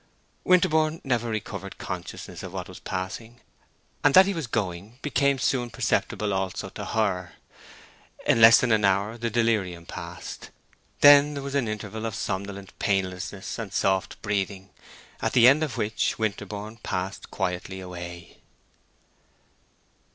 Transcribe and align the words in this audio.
Winterborne 0.43 0.99
never 1.03 1.29
recovered 1.29 1.77
consciousness 1.77 2.41
of 2.41 2.51
what 2.51 2.67
was 2.67 2.79
passing; 2.79 3.39
and 4.03 4.15
that 4.15 4.25
he 4.25 4.33
was 4.33 4.47
going 4.47 4.97
became 5.03 5.37
soon 5.37 5.69
perceptible 5.69 6.33
also 6.33 6.69
to 6.69 6.85
her. 6.85 7.33
In 8.25 8.41
less 8.41 8.59
than 8.59 8.71
an 8.71 8.83
hour 8.83 9.15
the 9.19 9.29
delirium 9.29 9.85
ceased; 9.87 10.49
then 11.01 11.35
there 11.35 11.43
was 11.43 11.53
an 11.53 11.67
interval 11.67 12.07
of 12.07 12.15
somnolent 12.15 12.73
painlessness 12.79 13.59
and 13.59 13.71
soft 13.71 14.19
breathing, 14.23 14.71
at 15.21 15.33
the 15.33 15.47
end 15.47 15.61
of 15.61 15.77
which 15.77 16.17
Winterborne 16.17 16.77
passed 16.77 17.29
quietly 17.29 17.79
away. 17.79 18.37